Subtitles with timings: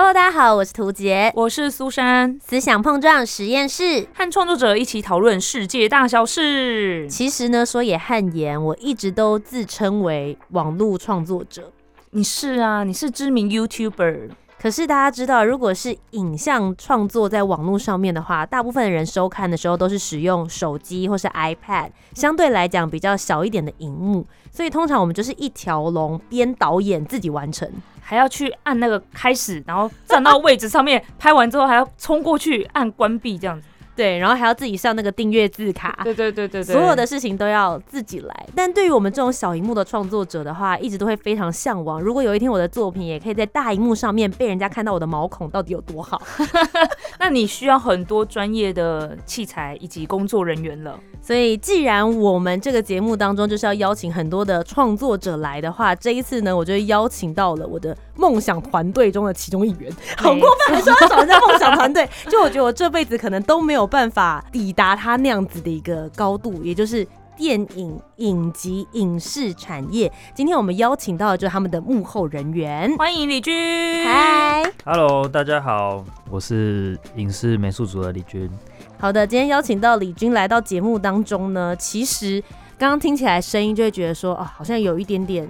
[0.00, 4.06] Hello，大家好，我是涂杰，我是苏珊，思想碰撞实验室。
[4.14, 7.08] 和创作者一起讨论世界大小事。
[7.08, 11.72] 其实呢，说也汗颜，我一直都自称为网络创作者。
[12.10, 14.28] 你是啊，你是知名 YouTuber。
[14.60, 27.70] 可是大家知道，如果是影像创作在网络上面的话，大部分的人收看的时候都是使用手机或是 iPad，相对来讲比较小一点的荧幕，所以通常我们就是一条龙，编导演自己完成。
[28.00, 33.68] 还要去按那个开始，然后站到位置上面， 拍完之后还要冲过去按关闭这样子。
[33.98, 38.46] 对，然后还要自己上那个订阅字卡，对对对对对，所有的事情都要自己来。
[38.54, 42.00] 但对于我们这种小荧幕的创作者的话，一直都会非常向往。
[42.00, 46.22] 如果有一天我的作品也可以在大荧幕上面被人家看到我的毛孔到底有多好，
[47.18, 50.96] 那你需要很多专业的器材以及工作人员了。
[51.20, 59.92] 所以，既然我们这个节目当中就是要邀请很多的创作者来的话，这一次呢，我就邀请到了我的梦想团队中的其中一员。
[60.16, 70.12] 好过分，还说要找人家梦想团队，就我觉得我这辈子可能都没有办法抵达他那样子的一个高度，也就是电影、影集、影视产业。
[70.34, 72.94] 今天我们邀请到的就是他们的幕后人员。
[72.96, 78.50] 欢迎李军，嗨，Hello，大家好，我是影视美术组的李军。
[78.98, 82.42] 好的，今天邀请到李军来到节目当中呢，其实
[82.76, 85.48] 刚刚听起来声音就会觉得说，哦，好像有一点点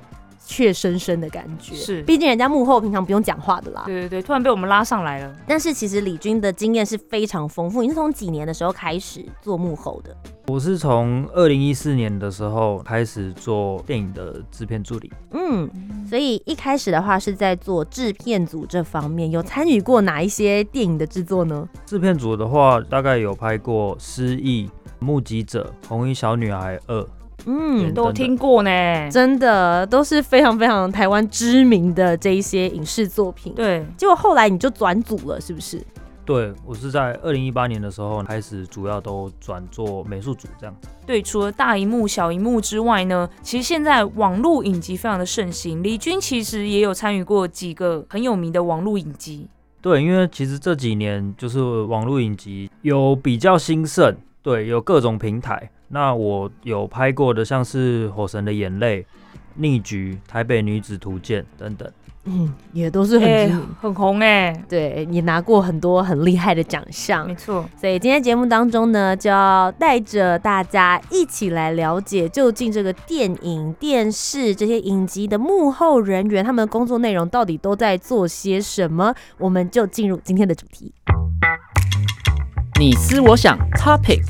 [0.49, 1.75] 怯生生的感觉。
[1.75, 3.83] 是毕竟人家幕后平常不用讲话的啦。
[3.85, 5.37] 对对对，突然被我们拉上来了。
[5.47, 10.17] 但是其实李军的经验是非常丰富，你是从几年的时候开始做幕后的？
[10.47, 15.13] 我是从二零一四年的时候开始做电影的制片助理。
[15.33, 15.69] 嗯，
[16.09, 21.69] 所以一开始的话是在做制片组这方面，有参与过哪一些电影的制作呢？
[21.85, 24.65] 制片组的话，大概有拍过《失忆》
[24.99, 27.03] 《目击者》《红衣小女孩二》。
[27.47, 28.71] 嗯，都听过呢。
[29.11, 33.55] 真的都是非常非常台湾知名的这一些影视作品。
[33.55, 35.83] 对，结果后来你就转组了，是不是？
[36.25, 40.89] 对我是在二零一八年的时候开始，主要都转做美术组这样子。
[41.07, 45.83] 对，除了大荧幕、小荧幕之外呢，其实现在网络影集非常的盛行。
[45.83, 49.49] 李军其实也有参与过几个很有名的网络影集。
[49.81, 54.15] 对，因为其实这几年就是网络影集有比较兴盛，
[54.49, 55.71] 对，有各种平台。
[55.89, 59.03] 那我有拍过的，像是《火神的眼泪》
[59.57, 61.87] 《逆局》《台北女子图鉴》等等。
[62.25, 63.67] 嗯，也都是很。
[63.79, 67.69] 很红哎、对你拿过很多很厉害的奖项没，错。
[67.77, 79.15] 所以今天节目当中呢，就要带着大家一起来了解，究竟这个电影、电视这些影集的幕后人员，他们的工作内容到底都在做些什么？
[79.37, 80.95] 我们就进入今天的主题。
[82.79, 84.23] 你思我想，Topic。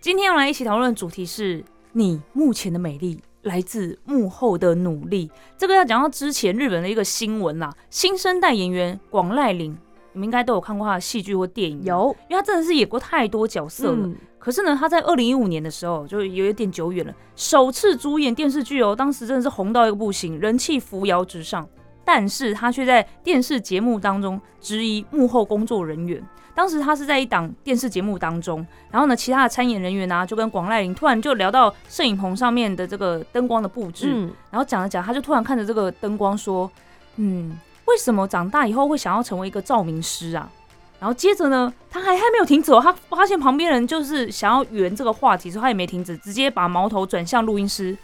[0.00, 1.62] 今天要来一起讨论的主题是
[1.92, 5.30] 你目前的美丽来自幕后的努力。
[5.58, 9.76] 这个要讲到之前日本的一个新闻啦，新生代演员广濑铃，
[10.14, 14.06] 你们应该都有看过他的戏剧或电影，，有，因为他真的是演过太多角色了。
[14.06, 21.68] 嗯，可是呢，他在二零一五年的时候就有一点久远了，首次主演电视剧哦，当时真的是红到一个不行，人气扶摇直上。
[22.12, 26.20] 但是他却在电视节目当中质疑幕后工作人员。
[26.56, 36.68] 当时他是在一档电视节目当中，然后呢，其他的参演人员啊，就跟广濑铃突然就聊到摄影棚上面的这个灯光的布置，嗯，然后讲着讲，他就突然看着这个灯光说
[37.14, 40.50] ：“嗯，为什么长大以后会想要成为一个照明师啊？”
[40.98, 47.96] 然后接着呢，他还还没有停止哦，他发现旁边人就是想要圆这个话题，所以他也没停止，直接把矛头转向录音师。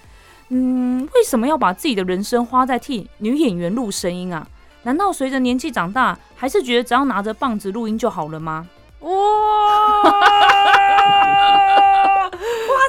[0.49, 4.47] 嗯，为什么要把自己的人生花在替女演员录声音啊？
[4.85, 8.67] 难道随着年纪长大，还是觉得只要拿着棒子录音就好了吗？
[9.01, 10.13] 哇，哇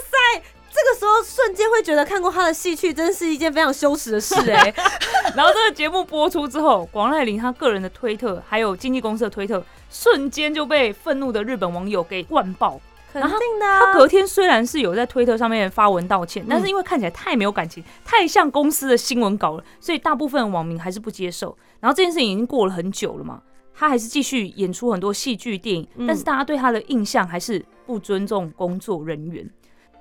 [0.06, 0.42] 塞！
[0.72, 4.72] 这个时候瞬间会觉得看过他的戏剧，真是一件非常羞耻的事哎、
[5.36, 12.80] 然后这个节目播出之后，广濑铃他个人的推特，还有经纪公司的推特，瞬间就被愤怒的日本网友给灌爆。
[13.12, 21.58] 肯然后定的啊、他隔天虽然是有在推特上面发文道歉，但是因为看起来太没有感情，太像公司的新闻稿了，所以大部分网民还是不接受。
[21.80, 23.42] 然后这件事情已经过了很久了嘛，
[23.74, 29.50] 他还是继续演出很多戏剧、电影，嗯但是大家对他的印象还是不尊重工作人员。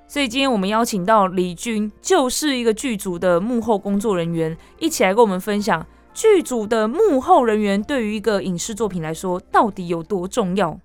[0.08, 10.78] 所以今天我们邀请到李军，就是一个剧组的幕后工作人员，一起来跟我们分享剧组的幕后人员对于一个影视作品来说，到底有多重要？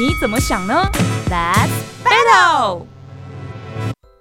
[0.00, 0.90] 你怎么想呢
[1.28, 1.68] ？Let's
[2.02, 2.86] battle！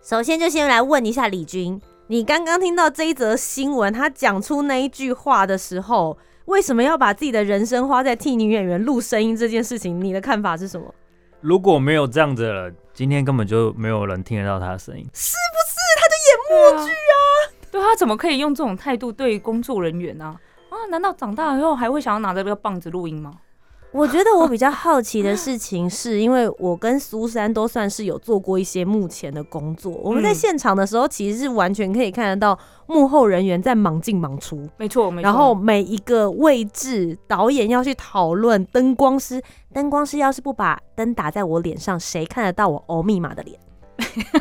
[0.04, 6.18] 首先就先来问一下李军，你刚刚听到这一则新闻，他讲出那一句话的时候，
[6.48, 10.04] 为什么要把自己的人生花在替女演员录声音这件事情？
[10.04, 10.94] 你的看法是什么？
[11.40, 15.10] 如果没有这样子的人，今天根本就没有人听得到他的声音。
[15.14, 15.80] 是不是？
[15.98, 17.24] 他就演默剧啊！
[17.72, 20.76] 对他怎么可以用这种态度对工作人员呢、啊？
[20.90, 23.31] 难道长大以后还会想要拿着这个棒子录音吗？
[23.92, 34.70] 我觉得我比较好奇的事情是，因为我跟苏珊都算是有做过一些幕前的工作，我们在嗯现场的时候，其实是完全可以看得到幕后人员在忙进忙出。
[34.78, 35.24] 没错，没错。
[35.24, 39.42] 然后每一个位置，导演要去讨论灯光师，
[39.74, 43.60] 灯光师要是不把灯打在我脸上，谁看得到我欧密码的脸？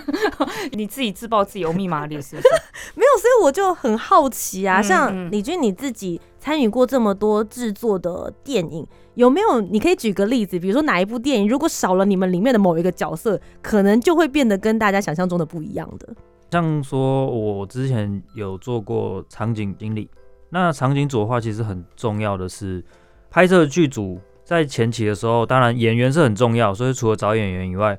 [0.72, 2.48] 你自己自曝自己有密码的是不是？
[2.94, 4.80] 没有，所以我就很好奇啊。
[4.80, 9.60] 嗯像嗯李军你自己参与过这么多制作的电影，有没有？
[9.60, 16.08] 你可以举个例子，比如说哪一部电影，如果少了你们里面的某一个角色，可能就会变得跟大家想象中的不一样的。
[16.50, 20.08] 像说，我之前有做过场景经理，
[20.50, 22.82] 那场景组的话，其实很重要的是
[23.30, 27.98] 拍摄剧组在前期的时候，当然演员是很重要，所以除了找演员以外，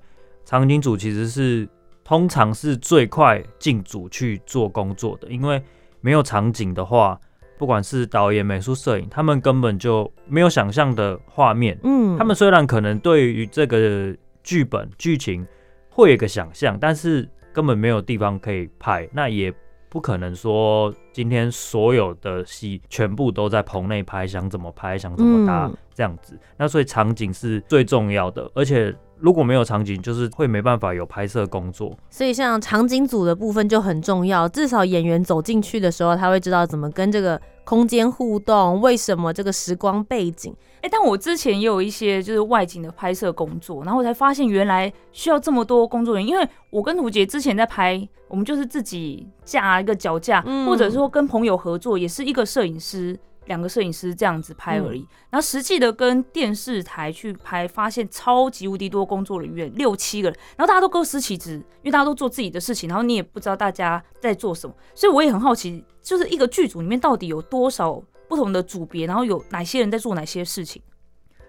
[0.49, 1.69] 场景组其实是
[2.03, 5.61] 通常是最快进组去做工作的，因为
[6.01, 7.19] 没有场景的话，
[7.55, 14.11] 不管是导演、美术、摄影，他们根本就没有想象的画面，嗯，他们虽然可能对于这个
[14.43, 15.45] 剧本剧情
[15.87, 19.53] 会有一个想象，但是根本没有地方可以拍，那也
[19.87, 26.39] 不可能说今天所有的戏全部都在棚内拍，想怎么拍想怎么搭、嗯这样子。
[26.57, 31.95] 那所以场景是最重要的，而且如果没有场景，就是会没办法有拍摄工作。
[32.09, 40.55] 所以像场景组的部分就很重要，至少演员走进去的时候，他会知道怎么跟这个空间互动，为什么这个时光背景。
[40.81, 46.31] 哎、但我之前也有一些就是外景的拍摄工作，然后我才发现原来需要这么多工作人员。
[46.33, 53.19] 因为我跟图杰之前在拍，我们就是自己架一个脚架，嗯或者说跟朋友合作，也是一个摄影师。
[53.49, 70.81] 两个摄影师这样子拍而已，然后实际的跟电视台去拍，发现超级无敌多工作人员，六七个人，然后大家都各司其职，因为大家都做自己的事情，然后你也不知道大家在做什么，所以我也很好奇，就是一个剧组里面到底有多少不同的组别，然后有哪些人在做哪些事情。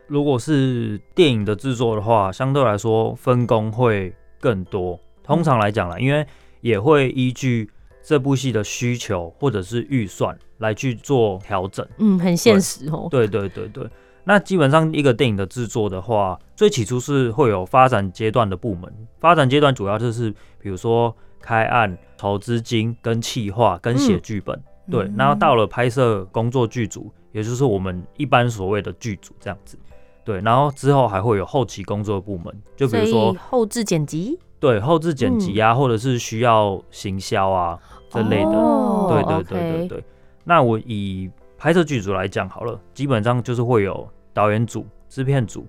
[0.07, 4.99] 如果是电影的制作的话，相对来说分工会更多。
[5.23, 6.27] 通常来讲啦，因为
[6.63, 7.71] 也会依据
[8.03, 11.87] 这部戏的需求或者是预算来去做调整。
[11.99, 13.09] 嗯，很现实哦。
[13.11, 13.89] 对对对对。
[14.25, 18.93] 那基本上一个电影的制作的话，最起初是会有发展阶段的部门。
[19.19, 20.31] 发展阶段主要就是
[20.61, 24.61] 比如说开案、筹资金、跟企划、跟写剧本。
[24.91, 29.79] 对，嗯然后到了拍摄工作剧组，也就是我们一般所谓的剧组这样子。
[30.23, 37.77] 对，然后之后还会有后期工作部门，就比如说后置剪辑对后置剪辑啊，或者是需要行销啊
[38.11, 38.51] 这类的。
[38.51, 40.05] 哦对对对对对。
[40.45, 41.29] 那我以
[41.59, 45.67] 拍摄剧组来讲好了，基本上就是会有导演组、制片组、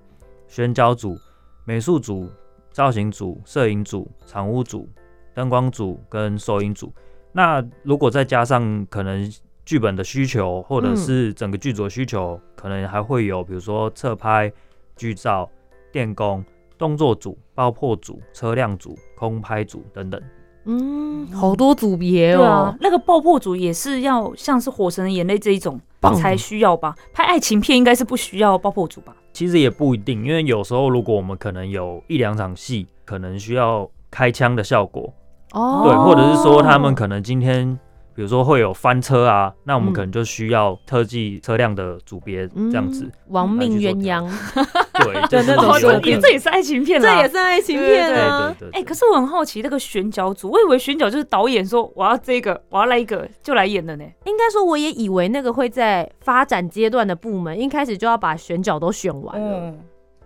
[0.47, 1.17] 宣教组、
[1.65, 2.29] 美术组、
[2.71, 4.88] 造型组、摄影组、场务组、
[5.33, 6.94] 灯光组跟收音组。
[7.31, 9.31] 那如果再加上可能
[9.65, 14.51] 剧本的需求，或者嗯是整个剧组的需求，可能还会有比如说侧拍、
[14.95, 15.49] 剧照、
[15.92, 16.44] 电工、
[16.81, 20.19] 动作组、爆破组、车辆组、空拍组等等。
[20.66, 22.76] 嗯，好多组别对啊哦，。
[22.81, 25.80] 那个爆破组也是要像是《火神的眼泪》这一种
[26.16, 26.95] 才需要吧？
[27.14, 29.16] 拍爱情片应该是不需要爆破组吧？
[29.31, 35.14] 其实也不一定，因为有时候如果我们可能有一两场戏，可能需要开枪的效果，
[35.54, 37.80] 哦对，或者是说他们可能今天，
[38.14, 44.30] 比如说会有翻车啊，那我们嗯可能就需要特技车辆的组别这样子，嗯亡命鸳鸯，
[45.03, 47.21] 对，就是那种有设定这也是爱情片这啦。
[47.21, 48.53] 也是爱情片啊。
[48.59, 54.03] 对对对，哎、可是我很好奇，那个选角组，我以为选角就是导演说我要这个，我要来一个就来演的呢。
[54.25, 59.59] 应该说，我也以为那个会在发展阶段的部门，一开始就要把选角都选完了。
[59.59, 59.79] 嗯，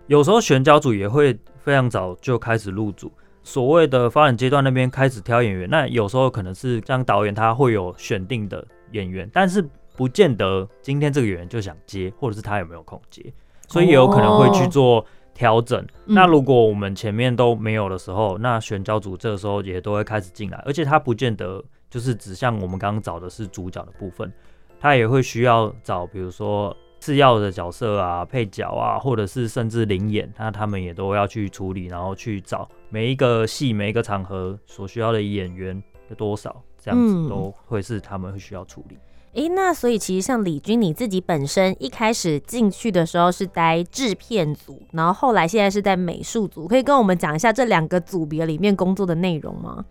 [0.06, 3.10] 有时候选角组也会非常早就开始入组。
[3.42, 9.64] 所谓的发展阶段那边开始挑演员，那有时候可能是像导演他会有选定的演员，但是
[9.96, 13.22] 不见得今天这个演员就想接，或者是他有没有空接，
[13.68, 15.04] 所以也有可能会去做
[15.34, 15.80] 调整。
[15.80, 24.32] 嗯那如果我们前面都没有的时候，那选角组这个时候也都会开始进来，而且他不见得就是指向我们刚刚找的是主角的部分，
[24.78, 38.96] 他也会需要找比如说次要的角色啊、配角啊，或者是甚至灵演，那他们也都要去处理，然后去找每一个戏、每一个场合所需要的演员有多少，这样嗯子都会是他们会需要处理。
[39.36, 49.84] 诶，那所以其实像李军你自己本身一开始进去的时候是待制片组，然后后来现在是在美术组，可以跟我们讲一下这两个组别里面工作的内容吗？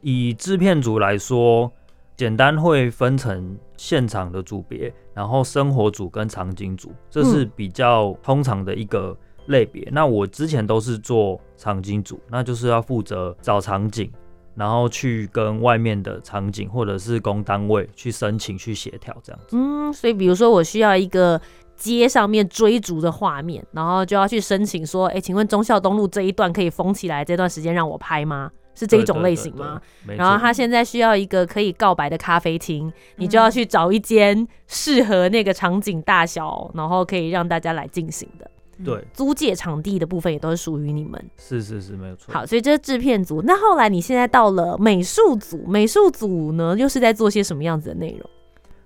[0.00, 1.70] 以制片组来说，
[2.16, 9.14] 简单会分成现场的组别，然后生活组跟场景组，这是比较通常的一个
[9.48, 9.86] 类别。
[9.92, 14.10] 那我之前都是做场景组，那就是要负责找场景，
[14.54, 19.56] 然后去跟外面的场景或者是公单位去申请去协调这样子。
[19.56, 21.40] 嗯，所以比如说我需要一个
[21.76, 28.50] 街上面追逐的画面，然后就要去申请说，哎，请问忠孝东路这一段可以封起来，这段时间让我拍吗？
[28.72, 29.80] 是这一种类型吗？
[30.06, 38.50] 然后他现在需要一个可以告白的咖啡厅，你就要去找一间适合那个场景大小，然后可以让大家来进行的。
[38.84, 41.22] 对，租借场地的部分也都是属于你们。
[41.36, 42.32] 是是是，没有错。
[42.32, 43.42] 好，所以这是制片组。
[43.42, 48.30] 那后来你现在到了美术组，美术组呢又是在做些什么样子的内容？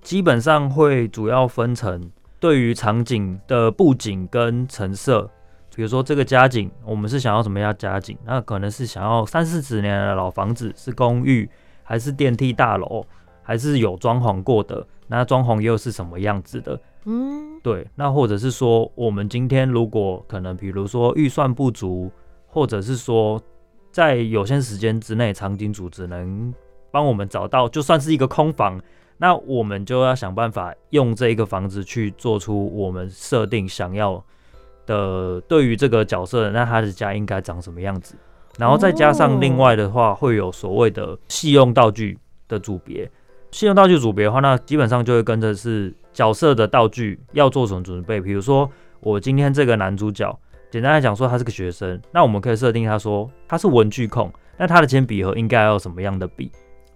[0.03, 5.31] 基本上会主要分成对于场景的布景跟成色，
[5.75, 8.19] 比如说这个家景，我们是想要什么样的家景？
[8.25, 11.49] 那可能是想要三四十年的老房子，是公寓
[11.83, 13.07] 还是电梯大楼，
[13.43, 14.87] 还是有装潢过的？
[15.07, 16.81] 那装潢又是什么样子的？
[17.07, 22.11] 嗯，对，那或者是说，我们今天如果可能，比如说预算不足，
[22.47, 23.43] 或者是说
[23.91, 26.53] 在有限时间之内，场景组只能
[26.91, 28.81] 帮我们找到，就算是一个空房，
[29.19, 34.25] 那我们就要想办法用这一个房子去做出我们设定想要
[34.87, 38.15] 的对于这个角色，那他的家应该长什么样子，
[38.59, 42.19] 然后再加上另外的话，会有所谓的戏用道具
[42.49, 43.11] 的组别。
[43.55, 48.21] 信用道具组别的话，那基本上就会跟着是角色的道具要做什么准备。
[48.21, 48.69] 比如说，
[48.99, 50.37] 我今天这个男主角，
[50.73, 56.51] 简单来讲说他是个学生，那我们可以设定他说他是文具控，那他的铅笔盒应该要有什么样的笔？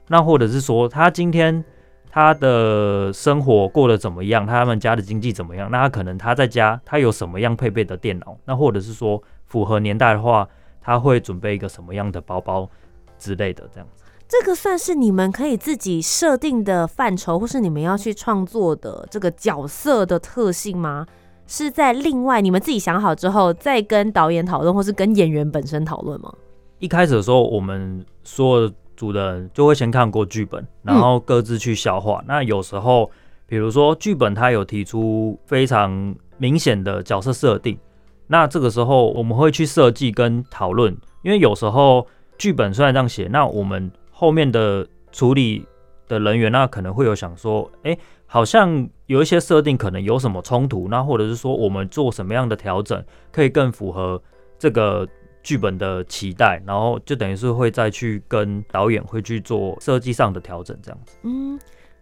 [0.08, 1.64] 那或者是说他今天
[2.10, 4.44] 他的生活过得怎么样？
[4.44, 5.70] 他们家的经济怎么样？
[5.70, 8.36] 那他可能他在家他有什么样配备的电脑？
[8.44, 10.48] 那或者是说符合年代的话，
[10.80, 12.68] 他会准备一个什么样的包包
[13.16, 14.02] 之类的这样子。
[14.28, 21.06] 这个算是你们可以自己设定的范畴，或是你们要去创作的这个角色的特性吗？
[21.46, 26.30] 是在另外你们自己想好之后，再跟导演讨论，或是跟演员本身讨论吗？
[26.78, 32.22] 一开始的时候，我们所有组的人就会先看过剧本，然后各自去消化。
[32.28, 33.10] 那有时候，
[33.46, 37.78] 比如说剧本它有提出非常明显的角色设定，
[38.26, 42.06] 那这个时候我们会去设计跟讨论，因为有时候
[42.36, 45.64] 剧本虽然这样写，那我们后面的处理
[46.08, 47.96] 的人员，那可能会有想说，哎、
[48.26, 54.20] 好像有一些设定可能有什么冲突，那或者是说我们做什么样的调整，可以更符合
[54.58, 55.06] 这个
[55.40, 61.16] 剧本的期待，然后就等于是会再去跟导演会去做设计上的调整，这样子。
[61.22, 61.56] 嗯，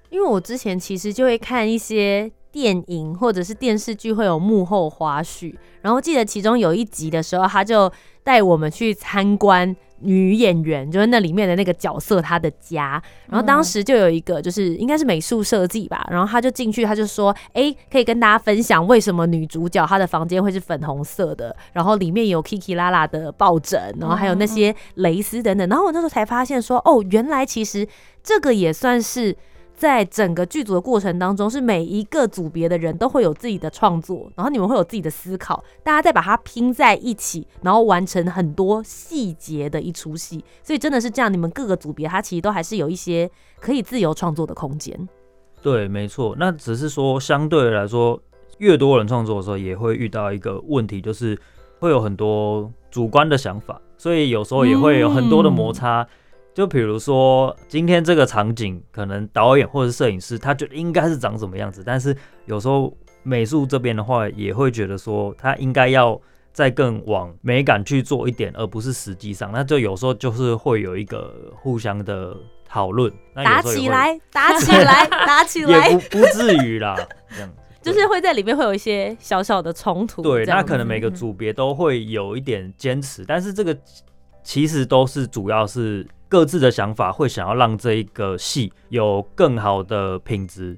[0.08, 7.92] 因为我之前其实就会看一些电影或者是电视剧会有幕后花絮，然后记得其中有一集的时候，他就
[8.25, 27.86] 带我们去参观女演员，就是那里面的那个角色她的家，然后当时就有一个就是应该是美术设计吧，然后他就进去，他就说，哎、可以跟大家分享为什么女主角她的房间会是粉红色的，然后里面有 Kiki 拉拉的抱枕，然后还有那些蕾丝等等，然后我那时候才发现说，哦，原来其实
[28.22, 29.36] 这个也算是。
[29.76, 40.42] 在整个剧组的过程当中，是每一个组别的人都会有自己的创作，然后你们会有自己的思考，大家再把它拼在一起，然后完成很多细节的一出戏。
[40.62, 43.30] 所以真的是这样，你们各个组别它其实都还是有一些
[43.61, 44.97] 可以自由创作的空间。
[45.61, 46.35] 对，没错。
[46.38, 48.18] 那只是说相对来说，
[48.59, 51.38] 越多人创作的时候，也会遇到一个问题，就是
[51.80, 56.06] 会有很多主观的想法，所以有时候也会有很多的摩擦。
[56.56, 66.18] 就比如说，今天这个场景，可能导演或者是摄影师，他觉得应该是长什么样子，但是有时候美术这边的话，也会觉得说，他应该要
[66.54, 69.52] 再更往美感去做一点，而不是实际上。
[69.52, 72.34] 那就有时候就是会有一个互相的
[72.66, 76.96] 讨论，那打起来， 打起来，打起来也来不，不至于啦，
[77.34, 77.52] 这样。
[77.82, 80.22] 就是会在里面会有一些小小的冲突。
[80.22, 83.76] 对，那可能每个组别都会有一点坚持，但是这个
[84.42, 90.76] 其实都是主要是各自的想法，会想要让这一个戏有更好的品质。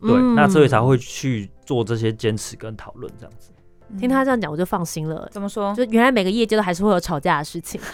[0.00, 3.50] 对，嗯那所以才会去做这些坚持跟讨论这样子。
[3.98, 5.28] 听他这样讲，我就放心了。
[5.32, 5.74] 怎么说？
[5.74, 7.80] 就原来每个业界都还是会有吵架的事情。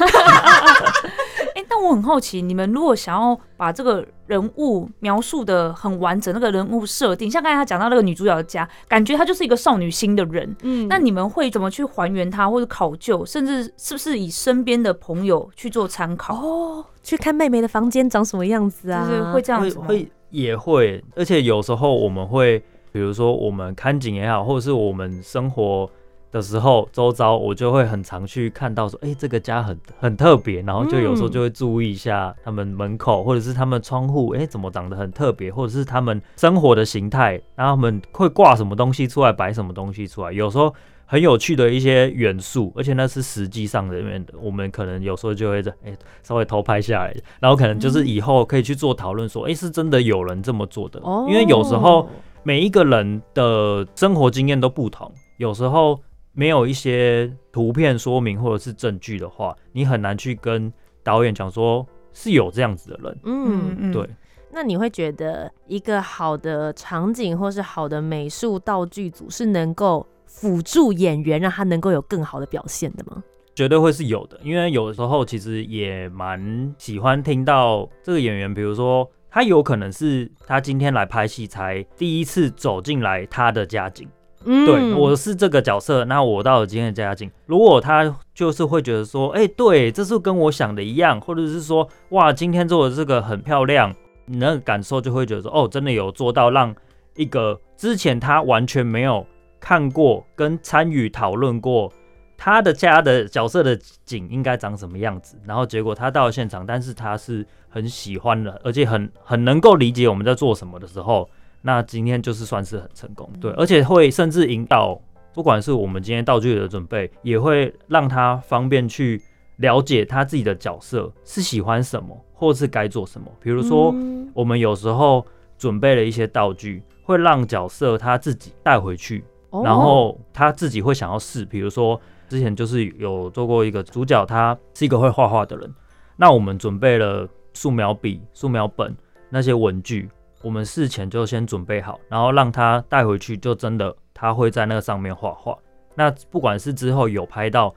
[1.76, 10.56] 哎、但我很好奇，你们如果想要把这个人物描述的很完整，那个人物设定，像刚才他讲到那个女主角的家，感觉她就是一个少女心的人。
[10.62, 16.34] 嗯那你们会怎么去还原她，或者考究，甚至是不是以身边的朋友去做参考？
[16.34, 19.06] 哦，去看妹妹的房间长什么样子啊？
[19.06, 19.84] 就是会这样子吗？
[19.86, 22.58] 会也会，而且有时候我们会，
[22.90, 25.88] 比如说我们看景也好，或者是我们生活
[26.36, 31.32] 的时候，周遭我就会很常去看到说，哎、这个家很很特别，然后就有时候嗯。
[31.32, 40.72] 就会注意一下他们门口或者是他们窗户，哎、怎么长得很特别，或者是他们生活的形态，然后他们会挂什么东西出来，摆什么东西出来，有时候。
[41.08, 52.08] 很有趣的一些元素，而且那是实际上的面的，我们可能有时候就会在哎、稍微偷拍下来，然后可能就是以后可以去做讨论，说哎、是真的有人这么做的，哦，因为有时候
[52.42, 56.00] 每一个人的生活经验都不同，有时候
[56.36, 60.70] 没有一些图片说明或者是证据的话，你很难去跟
[61.02, 63.18] 导演讲说是有这样子的人。
[63.24, 64.06] 嗯，嗯对，
[64.52, 73.22] 那你会觉得一个好的场景或是好的美术道具组是能够辅助演员，让他能够有更好的表现的吗？
[73.54, 84.06] 绝对会是有的，因为有的时候其实也蛮喜欢听到这个演员，比如说他有可能是他今天来拍戏才第一次走进来他的家境。
[84.44, 84.66] 嗯。
[84.66, 93.94] 对，我是这个角色，那我到了今天的家境，如果他就是会觉得说，哎、对，这是跟我想的一样，或者是说，哇，今天做的这个很漂亮，
[94.26, 96.74] 你那个感受就会觉得说，哦，真的有做到让
[97.14, 99.26] 一个之前他完全没有
[99.58, 101.90] 看过跟参与讨论过
[102.36, 103.74] 他的家的角色的
[104.04, 111.28] 景应该长什么样子，然后结果他到了现场，但是他是很喜欢的，而且很很能够理解我们在做什么的时候，
[111.62, 115.00] 那今天就是算是很成功，对，而且会甚至引导，
[115.34, 119.20] 不管是我们今天道具的准备，也会让他方便去
[119.56, 123.26] 了解他自己的角色是喜欢什么，或是该做什么。
[123.40, 125.26] 比如说，嗯我们有时候
[125.58, 131.44] 准备了一些道具，会让角色他自己带回去，哦然后他自己会想要试。
[131.44, 131.98] 比如说，
[132.28, 135.74] 之前就是有做过一个主角，他是一个会画画的人，
[136.16, 138.94] 那我们准备了素描笔、素描本
[139.30, 140.08] 那些文具，
[140.42, 145.56] 我们事前就先准备好，然后让他带回去，就真的他会在那个上面画画。
[145.94, 147.74] 那不管是之后有拍到，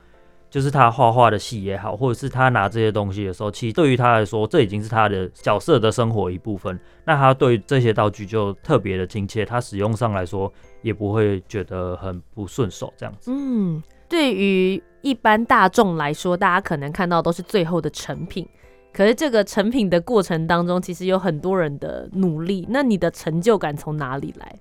[0.50, 6.78] 就是他画画的戏也好，或者是他拿这些东西的时候，其实对于他来说，这已经是他的角色的生活一部分。
[7.06, 13.32] 那他对这些道具就特别的亲切，他使用上来说也不会觉得很不顺手这样子。
[13.32, 18.48] 嗯，对于一般大众来说，大家可能看到都是最后的成品，
[18.92, 22.66] 可是这个成品的过程当中，其实有很多人的努力。
[22.70, 24.60] 那你的成就感从哪里来？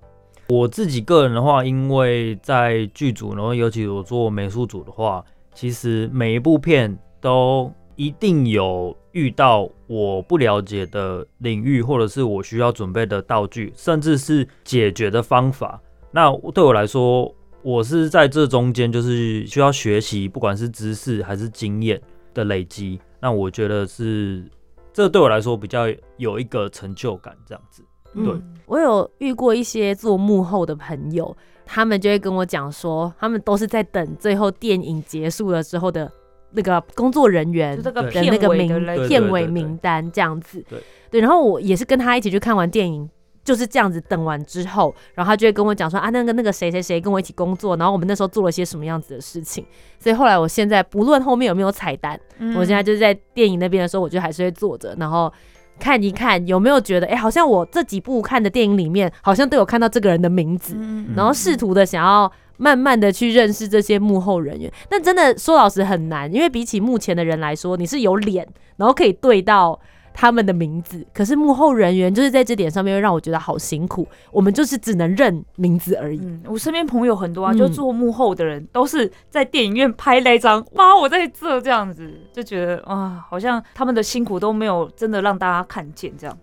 [0.48, 15.80] 我自己个人的话，因为在剧组，然后尤其我做美术组的话，其实每一部片都一定有遇到我不了解的领域，或者是我需要准备的道具，甚至是解决的方法。
[16.10, 22.00] 那对我来说，我是在这中间就是需要学习，不管是知识还是经验
[22.32, 23.00] 的累积。
[23.20, 24.44] 那我觉得是
[24.92, 27.83] 这对我来说比较有一个成就感，这样子。
[28.14, 36.11] 对嗯我有遇过一些做幕后的朋友，他们就会跟我讲说，他们都是在等最后电影结束了之后的
[36.52, 40.64] 那个工作人员就这个对的那个名片尾的片尾对对名单这样子。
[40.68, 43.09] 对对，然后我也是跟他一起去看完电影。
[43.48, 49.64] 就是这样子等完之后，然后他就会跟我讲说啊，那个那个谁谁谁跟我一起工作，然后我们那时候做了些什么样子的事情。
[49.98, 55.32] 所以后来我现在不论后面有没有彩蛋，嗯我现在就是在电影那边的时候，我就还是会坐着，然后
[55.80, 64.70] 看一看有没有觉得，哎、好像我这几部看的电影里面，好像都有看到这个人的名字，嗯然后试图的想要慢慢的去认识这些幕后人员。
[64.90, 69.80] 但真的说老实很难，因为比起目前的人来说，你是有脸，然后可以对到。
[70.20, 74.04] 他们的名字，可是幕后人员就是在这点上面会让我觉得好辛苦。
[74.33, 76.18] 我们就是只能认名字而已。
[76.24, 86.37] 嗯，我身边朋友很多啊，嗯就做幕后的人，都是在电影院拍那张，哇，我在这这样子，就觉得啊，好像他们的辛苦都没有真的让大家看见这样。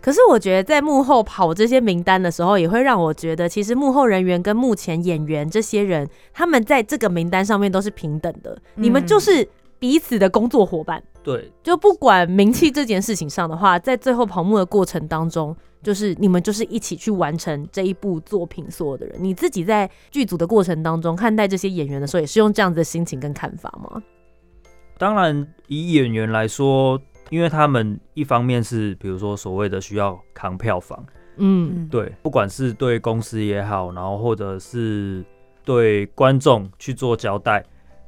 [0.00, 9.46] 可是我觉得在幕后跑这些名单的时候，也会让我觉得，其实幕后人员跟目前演员这些人，他们在这个名单上面都是平等的，你们就是
[9.78, 11.02] 彼此的工作伙伴。
[11.22, 24.02] 对，就不管名气这件事情上的话，在最后跑幕的过程当中，就是你们就是一起去完成这一部作品，所有的人，你自己在剧组的过程当中看待这些演员的时候，也是用这样子的心情跟看法吗？
[24.96, 31.04] 当然，以演员来说，因为他们一方面是比如说所谓的需要扛票房，
[31.36, 35.22] 嗯，对，不管是对公司也好，然后或者是
[35.62, 37.62] 对观众去做交代，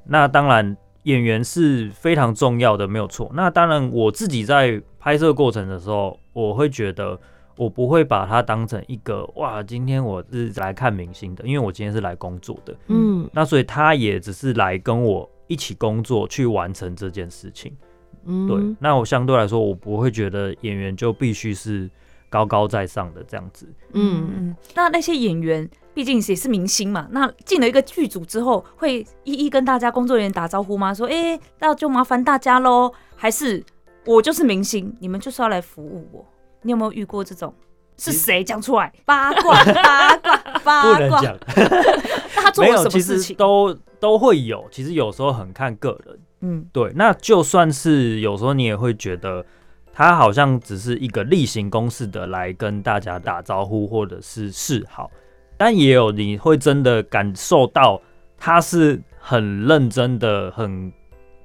[0.04, 3.30] 那当然演员是非常重要的，没有错。
[3.34, 7.18] 那当然，我自己在拍摄过程的时候，我会觉得
[7.56, 12.76] 我不会把它当成一个哇，今天我是来看明星的，因为我今天是来工作的。
[12.88, 17.74] 嗯那所以他也只是来跟我一起工作去完成这件事情。
[18.26, 21.90] 嗯，对，那我相对来说，我不会觉得演员就必须是
[22.30, 23.68] 高高在上的这样子。
[23.92, 30.94] 嗯，嗯，那那些演员毕竟也是明星嘛，那进了一个剧组之后，会一一跟大家工作人员打招呼吗？
[30.94, 32.90] 说，哎、那就麻烦大家喽。
[33.16, 33.62] 还是
[34.06, 36.26] 我就是明星，你们就是要来服务我？
[36.62, 37.52] 你有没有遇过这种？
[37.98, 38.90] 是谁讲出来？
[39.04, 43.36] 八卦八卦八卦，讲，那他做什么事情？
[43.36, 44.66] 都都会有。
[44.70, 46.18] 其实有时候很看个人。
[46.40, 49.44] 嗯对，那就算是有时候你也会觉得
[50.00, 55.10] 他好像只是一个例行公事的来跟大家打招呼或者是示好，
[55.58, 58.00] 但也有你会真的感受到
[58.38, 60.90] 他是很认真的、很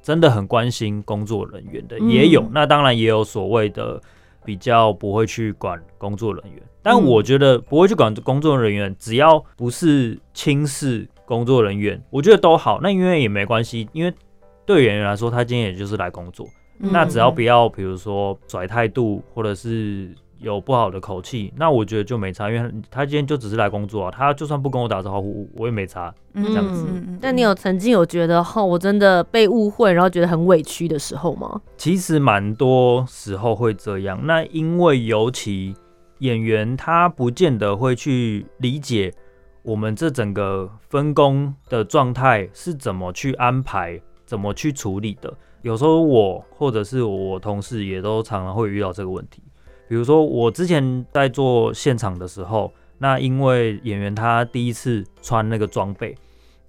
[0.02, 2.52] 真的很关心工作人员的，也有嗯。
[2.54, 4.02] 那当然也有所谓的
[4.46, 12.80] 比较不会去管工作人员，但嗯我觉得不会去管工作人员，只要不是轻视工作人员，我觉得都好。
[12.82, 14.14] 那因为也没关系，因为
[14.66, 16.48] 对演员来说，他今天也就是来工作，
[16.80, 20.10] 嗯那只要不要比如说甩态度，或者是
[20.40, 26.14] 有不好的口气，那我觉得就没差，因为他今天就只是来工作啊，他就算不跟我打招呼，我也没差。
[26.34, 31.62] 嗯这样子嗯但你有曾经有觉得，哦，我真的被误会，然后觉得很委屈的时候吗？
[31.78, 35.74] 其实蛮多时候会这样，那因为尤其
[36.20, 39.14] 演员他不见得会去理解
[39.64, 45.34] 我们这整个分工的状态是怎么去安排、怎么去处理的。
[45.66, 49.42] 有时候我或者是我同事也都常常会遇到这个问题。
[49.90, 56.16] 比如说我之前在做现场的时候，那因为演员他第一次穿那个装备，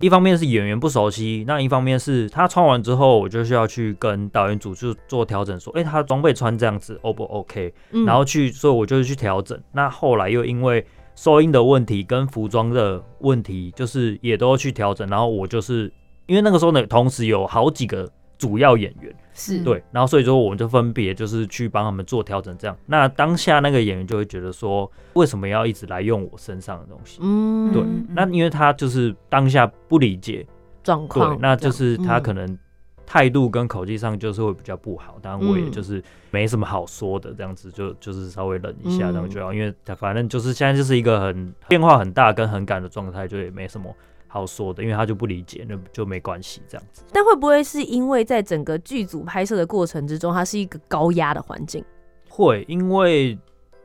[0.01, 7.75] 一方面是演员不熟悉，那一方面是他穿完之后，我就需要去跟导演组去做调整，说，哎，他装备穿这样子 O 不 OK？
[7.91, 9.61] 嗯然后去，所以我就去调整。
[9.73, 10.83] 那后来又因为
[11.15, 15.07] 收音的问题跟服装的问题，就是也都要去调整。
[15.11, 15.93] 然后我就是
[16.25, 19.59] 因为那个时候呢，同时有好几个主要演员，是。
[19.63, 22.77] 对，然后所以说我们就分别就是去帮他们做调整，这样。
[22.87, 27.19] 那当下那个演员就会觉得说，为什么要一直来用我身上的东西？
[27.23, 30.47] 嗯对嗯，那因为他就是当下不理解，
[30.83, 31.37] 状况。
[31.37, 32.59] 对，，那就是他可能能
[33.07, 39.13] 态度跟口气上就是会比较不好，当然我也嗯就是没什么好说的，这样子就就是稍微忍一下嗯。
[39.13, 43.95] 这样就要，因为他反正就是现在就是一个很变化很大跟很赶的状态，就也没什么
[44.37, 47.03] 好说的，因为他就不理解，那就没关系这样子。
[47.13, 51.83] 但会不会是因为在整个剧组拍摄的过程之中，它是一个高压的环境？
[52.29, 53.39] 会，因为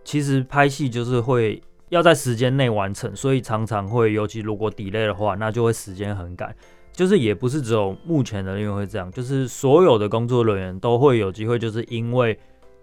[0.03, 6.53] 其实拍戏就是会要在时间内完成，所以常常会，尤其如果 delay 的话，那就会时间很赶。
[6.91, 12.37] 就是也不是只有目前的人员会这样，就是所有的工作人员都会有机会，就是因为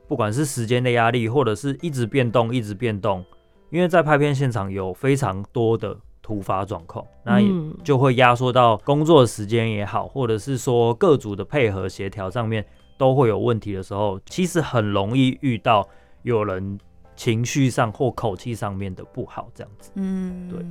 [0.08, 3.22] 不管是时间的压力，或者是一直变动，一直变动，
[3.68, 5.94] 因为在拍片现场有非常多的
[6.28, 12.62] 突发状况，那也嗯就会压缩到工作时间也好，或者是说各组的配合协调上面
[12.98, 15.88] 都会有问题的时候，其实很容易遇到
[16.24, 16.78] 有人
[17.16, 19.90] 情绪上或口气上面的不好这样子。
[19.94, 20.62] 嗯，对。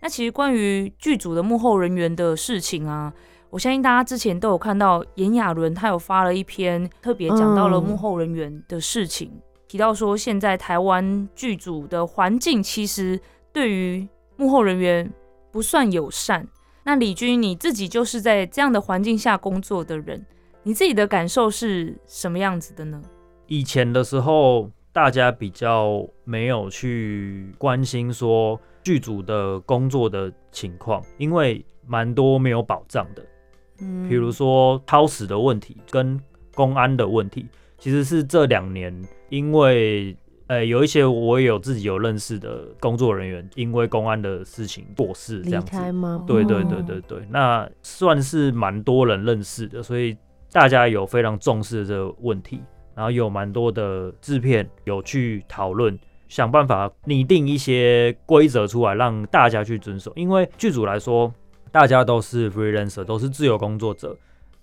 [0.00, 3.12] 那其实关于剧组的幕后人员的事情啊，
[3.50, 9.30] 我相信大家之前都有看到炎亚纶他有发了一篇，特别讲到了嗯幕后人员的事情，
[9.68, 13.20] 提到说现在台湾剧组的环境其实
[13.52, 15.12] 对于幕后人员
[15.50, 16.46] 不算友善。
[16.82, 20.24] 那李军你自己就是在这样的环境下工作的人，
[20.62, 23.00] 你自己的感受是什么样子的呢？
[23.46, 33.24] 以前的时候，大家比较没有去关心说剧组的工作的情况，因为蛮多没有保障的。
[33.80, 36.20] 嗯比如说超时的问题跟
[36.54, 37.46] 公安的问题，
[37.78, 38.94] 其实是这两年
[39.30, 45.92] 因为呃有一些我也有自己有认识的工作人员，因为公安的事情过世这样子。
[45.92, 46.22] 吗？
[46.26, 50.16] 对对哦对对对，那算是蛮多人认识的，所以
[50.52, 52.60] 大家有非常重视这个问题，
[52.94, 60.12] 然后有蛮多的制片有去讨论，想办法拟定一些规则出来，让大家去遵守。
[60.14, 61.32] 因为剧组来说，
[61.72, 64.16] 大家都是 freelancer，都是自由工作者，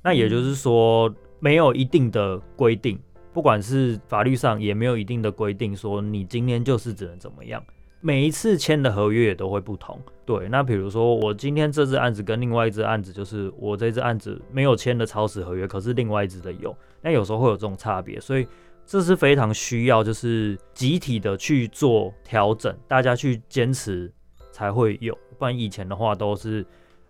[0.03, 2.97] 那也就是说没有一定的规定，
[3.33, 7.63] 不管是法律上也没有一定的规定，说你今天就是只能怎么样。
[8.03, 9.99] 每一次签的合约也都会不同。
[10.25, 18.47] 对，那比如说我今天这只案子跟另外一只案子，就是我这只案子没有签的超时合约，可是另外一只的有，那有时候会有这种差别，所以
[18.87, 24.11] 这是非常需要就是集体的去做调整，大家去坚持
[24.51, 26.65] 才会有，不然以前的话都是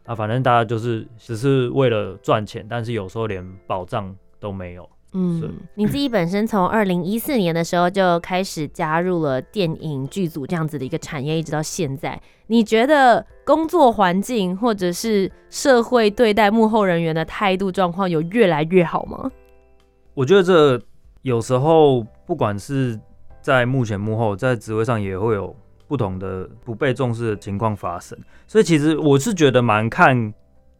[0.06, 4.90] 啊，反正大家就是只是为了赚钱，但是有时候连保障都没有。
[5.14, 19.30] 是嗯，你自己本身从二零一四年的时候就开始加入了电影剧组这样子的一个产业，一直到现在，你觉得工作环境或者是社会对待幕后人员的态度状况有越来越好吗？
[20.14, 20.82] 我觉得这
[21.24, 23.00] 有时候不管是
[23.42, 25.54] 在幕前幕后，在职位上也会有
[25.88, 28.18] 不同的不被重视的情况发生。
[28.48, 30.34] 所以其实我是觉得蛮看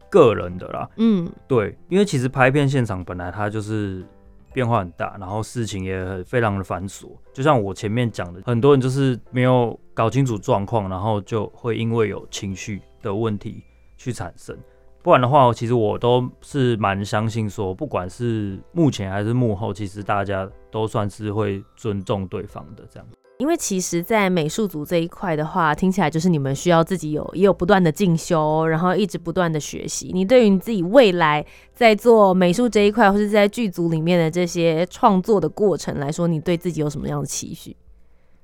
[0.08, 4.04] 个人的啦，嗯，对，因为其实拍片现场本来它就是
[4.52, 7.10] 变化很大，然后事情也很非常的繁琐。
[7.32, 13.62] 就像我前面讲的，很多人就是没有搞清楚状况，然后就会因为有情绪的问题
[13.96, 14.56] 去产生。
[15.02, 23.08] 不然的话，其实我都是蛮相信说，不管是目前还是幕后，其实大家都算是会尊重对方的这样。
[23.42, 30.12] 因为其实，在美术组这一块的话，听起来就是你们需要自己有也有不断的进修，然后一直不断的学习。
[30.14, 37.76] 你对于你自己未来在做美术这一块，或是在剧组里面的这些创作的过程来说，你对自己有什么样的期许？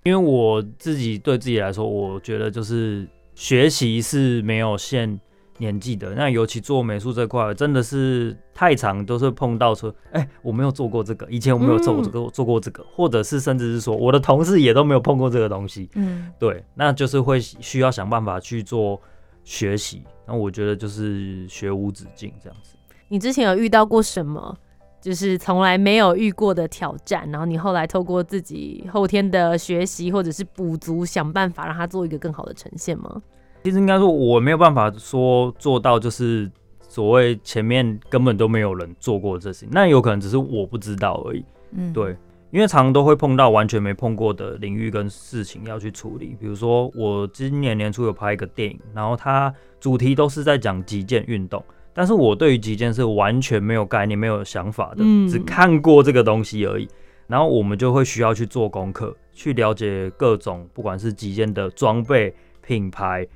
[0.02, 3.06] 因为我自己对自己来说，我觉得就是
[3.37, 5.20] 学习是没有限。
[5.58, 19.00] 年纪的那尤其做美术这块，真的是太长，都是碰到说，哎，我没有做过这个，以前我没有做过这个，做过这个，或者是甚至是说，我的同事也都没有碰过这个东西，嗯，对，那就是会需要想办法去做
[19.44, 20.02] 学习。
[20.26, 22.74] 那我觉得就是学无止境这样子。
[23.08, 24.56] 你之前有遇到过什么，
[25.00, 33.22] 就是从来没有遇过的挑战，然后你后来透过自己后天的学习或者是补足，想办法让它做一个更好的呈现吗？
[33.64, 41.44] 其实应该说，我没有办法说做到，就是所谓前面根本都没有人做过这些，那有可能只是我不知道而已。
[41.72, 42.16] 嗯，对，
[42.50, 46.34] 因为常常都会碰到完全没碰过的领域跟事情要去处理。
[46.40, 56.88] 比如说，我今年年初有拍一个电影，然后它主题都是在讲击剑运动，但是我对于击剑是完全没有概念、没有想法的，只看过这个东西而已。
[57.26, 63.26] 然后我们就会需要去做功课，去了解各种不管是击剑的装备、品牌。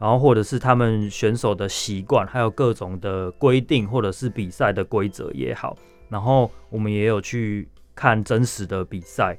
[0.00, 5.76] 然后或者是他们选手的习惯，还有各种的规定，或者是比赛的规则也好。
[6.08, 9.36] 然后我们也有去看真实的比赛。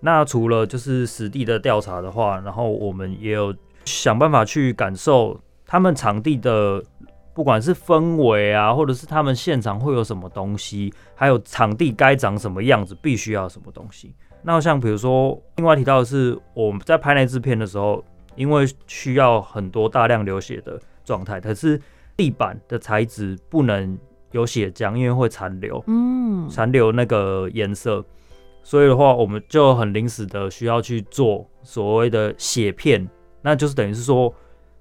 [0.00, 3.54] 那除了就是实地的调查的话，然后我们也有
[3.86, 6.84] 想办法去感受他们场地的，
[7.32, 14.14] 不管是氛围啊，或者是他们现场会有什么东西，还有场地该长什么样子，必须要什么东西。
[14.42, 18.04] 那像比如说，另外提到的是我们在拍那支片的时候。
[18.36, 21.80] 因为需要很多大量流血的状态，可是
[22.16, 23.98] 地板的材质不能
[24.32, 28.04] 有血浆，因为会残留，嗯，残留那个颜色，
[28.62, 33.08] 所以的话，我们就很临时的需要去做所谓的血片，
[33.42, 34.32] 那就是等于是说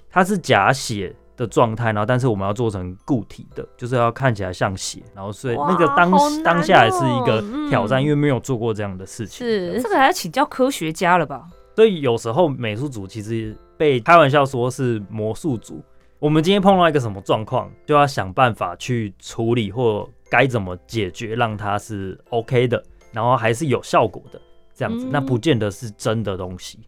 [0.10, 6.12] 它是假血的状态，然后但是我们要做成固体的，就是要看起来像血，然后所以那个当
[6.44, 9.82] 当下也是一个挑战，因为没有做过这样的事情，是。
[9.82, 11.48] 这个还要请教科学家了吧？
[11.76, 15.82] 所以有时候美术组其实被开玩笑说是魔术组。
[16.20, 22.82] 我们今天碰到一个什么状况，就要想办法去处理或该怎么解决，让它是 OK 的，
[23.12, 24.40] 然后还是有效果的
[24.74, 25.06] 这样子。
[25.12, 26.80] 那不见得是真的东西。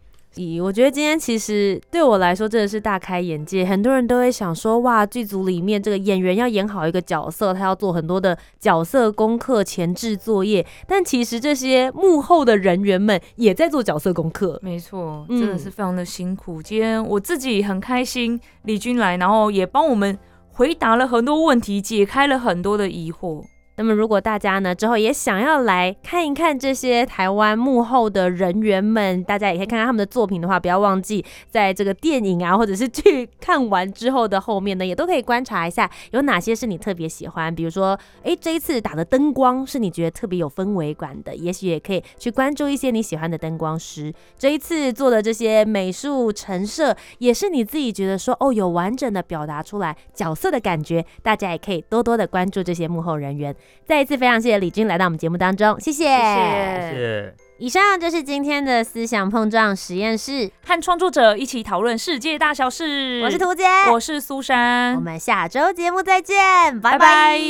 [0.62, 3.64] 我觉得今天其实对我来说真的是大开眼界。
[3.64, 10.66] 很多人都会想说，哇，剧组里面这个演员要演好一个角色，他要做很多的角色功课、前置作业。
[10.86, 14.58] 但其实这些幕后的人员们也在做角色功课。
[14.62, 16.62] 没错，真的是非常的辛苦。
[16.62, 20.18] 今天我自己很开心，李军来，然后也帮我们
[20.52, 23.42] 回答了很多问题，解开了很多的疑惑。
[23.78, 37.54] 那么，如果大家呢之后也想要来看一看这些台湾幕后的人员们，大家也可以看看他们的作品的话，不要忘记在这个电影啊或者是剧看完之后的后面呢，也都可以观察一下有哪些是你特别喜欢。
[37.54, 44.10] 比如说，哎，这一次打的灯光是你觉得特别有氛围感的，也许也可以去关注一些你喜欢的灯光师。
[44.38, 53.54] 这一次做的这些美术陈设，也是你自己觉得说哦有完整的表达出来角色的感觉，大家也可以多多的关注这些幕后人员。
[53.84, 57.34] 再一次非常谢谢李军来到我们节目当中，谢谢，谢谢。
[57.58, 63.22] 以上就是今天的思想碰撞实验室，和创作者一起讨论世界大小事。
[63.24, 67.40] 我是图姐，我是苏珊，我们下周节目再见，拜拜。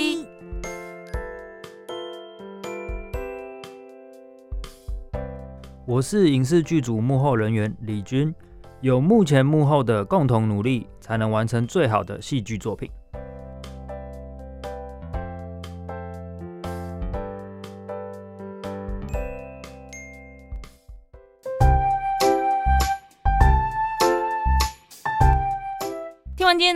[5.87, 8.35] 我是影视剧组幕后人员李军，
[8.81, 12.91] 有幕前幕后的共同努力，才能完成最好的戏剧作品。